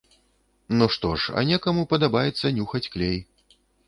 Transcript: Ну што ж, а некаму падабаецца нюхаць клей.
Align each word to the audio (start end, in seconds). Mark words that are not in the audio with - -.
Ну 0.77 0.85
што 0.95 1.11
ж, 1.23 1.35
а 1.41 1.43
некаму 1.49 1.83
падабаецца 1.91 2.51
нюхаць 2.57 2.83
клей. 2.97 3.17